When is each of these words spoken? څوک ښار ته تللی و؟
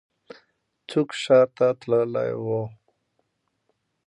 څوک 0.89 1.09
ښار 1.21 1.47
ته 1.57 1.67
تللی 1.79 2.31
و؟ 2.43 2.45